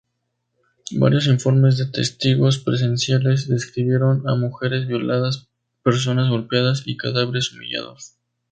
Varios 0.93 1.27
informes 1.27 1.77
de 1.77 1.85
testigos 1.85 2.57
presenciales 2.57 3.47
describieron 3.47 4.27
a 4.27 4.33
mujeres 4.33 4.87
violadas, 4.87 5.47
personas 5.83 6.27
golpeadas 6.27 6.81
y 6.87 6.97
cadáveres 6.97 7.51
humillados. 7.53 8.15